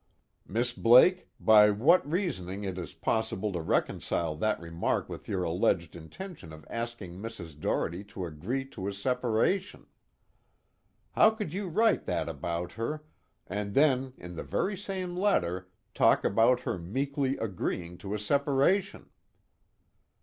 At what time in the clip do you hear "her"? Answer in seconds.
12.71-13.03, 16.61-16.79